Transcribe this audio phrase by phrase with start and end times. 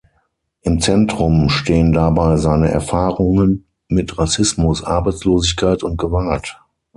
[0.63, 6.59] Im Zentrum stehen dabei seine Erfahrungen mit Rassismus, Arbeitslosigkeit und Gewalt.